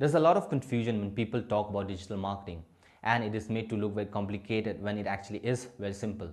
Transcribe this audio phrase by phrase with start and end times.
[0.00, 2.62] There's a lot of confusion when people talk about digital marketing
[3.02, 6.30] and it is made to look very complicated when it actually is very simple.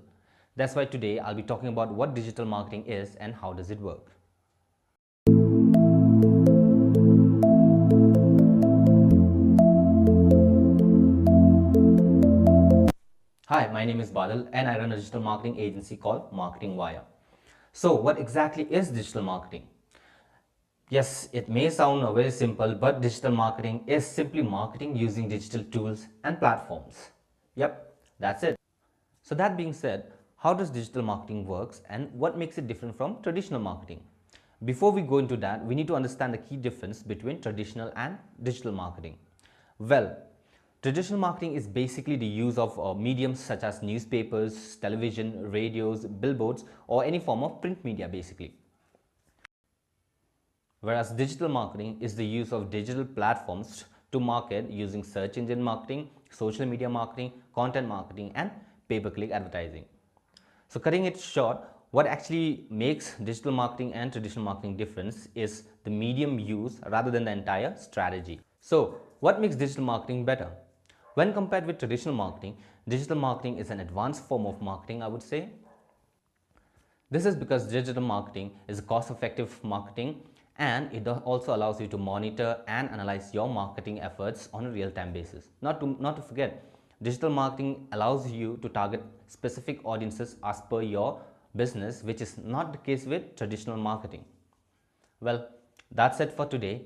[0.55, 3.79] That's why today I'll be talking about what digital marketing is and how does it
[3.79, 4.11] work.
[13.47, 17.01] Hi, my name is Badal and I run a digital marketing agency called Marketing Wire.
[17.73, 19.63] So what exactly is digital marketing?
[20.89, 26.05] Yes, it may sound very simple, but digital marketing is simply marketing using digital tools
[26.23, 27.09] and platforms.
[27.55, 28.55] Yep, that's it.
[29.23, 33.19] So that being said, how does digital marketing works and what makes it different from
[33.23, 34.01] traditional marketing?
[34.63, 38.19] Before we go into that, we need to understand the key difference between traditional and
[38.43, 39.17] digital marketing.
[39.79, 40.15] Well,
[40.83, 46.63] traditional marketing is basically the use of uh, mediums such as newspapers, television, radios, billboards
[46.87, 48.53] or any form of print media basically
[50.85, 56.09] whereas digital marketing is the use of digital platforms to market using search engine marketing,
[56.29, 58.51] social media marketing, content marketing and
[58.87, 59.85] pay-per-click advertising.
[60.67, 61.57] So cutting it short,
[61.89, 67.25] what actually makes digital marketing and traditional marketing difference is the medium use rather than
[67.25, 68.39] the entire strategy.
[68.59, 70.49] So what makes digital marketing better?
[71.15, 75.23] When compared with traditional marketing, digital marketing is an advanced form of marketing, I would
[75.23, 75.49] say.
[77.09, 80.21] This is because digital marketing is a cost-effective marketing
[80.57, 85.11] and it also allows you to monitor and analyze your marketing efforts on a real-time
[85.11, 85.49] basis.
[85.61, 86.63] Not to, not to forget,
[87.01, 91.21] digital marketing allows you to target specific audiences as per your
[91.55, 94.23] business, which is not the case with traditional marketing.
[95.19, 95.49] Well,
[95.91, 96.83] that's it for today.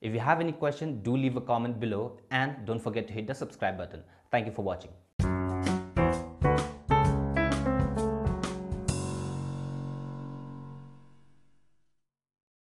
[0.00, 3.26] If you have any question, do leave a comment below and don't forget to hit
[3.26, 4.02] the subscribe button.
[4.30, 4.90] Thank you for watching.